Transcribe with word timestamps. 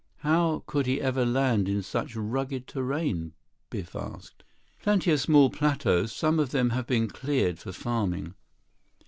"How 0.21 0.63
could 0.65 0.87
he 0.87 0.99
ever 0.99 1.27
land 1.27 1.69
in 1.69 1.83
such 1.83 2.15
rugged 2.15 2.65
terrain?" 2.65 3.33
Biff 3.69 3.95
asked. 3.95 4.43
"Plenty 4.81 5.11
of 5.11 5.19
small 5.19 5.51
plateaus. 5.51 6.11
Some 6.11 6.39
of 6.39 6.49
them 6.49 6.71
have 6.71 6.87
been 6.87 7.07
cleared 7.07 7.59
for 7.59 7.71
farming." 7.71 8.33